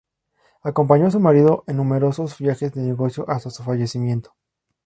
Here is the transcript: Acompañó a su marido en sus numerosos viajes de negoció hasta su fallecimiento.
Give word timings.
Acompañó 0.63 1.05
a 1.05 1.11
su 1.11 1.19
marido 1.19 1.63
en 1.67 1.75
sus 1.75 1.75
numerosos 1.75 2.37
viajes 2.39 2.73
de 2.73 2.81
negoció 2.81 3.23
hasta 3.29 3.51
su 3.51 3.61
fallecimiento. 3.63 4.33